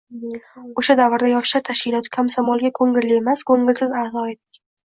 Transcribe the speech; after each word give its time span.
O`sha 0.81 0.95
davrda 0.99 1.29
yoshlar 1.33 1.63
tashkiloti 1.69 2.13
komsomolga 2.19 2.73
ko`ngilli 2.81 3.15
emas, 3.21 3.47
ko`ngilsiz 3.53 3.95
a`zo 4.03 4.27
edik 4.33 4.63